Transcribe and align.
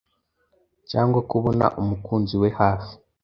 cyangwa 0.89 1.19
kubona 1.31 1.65
umukunzi 1.81 2.35
we 2.41 2.49
hafi 2.59 2.93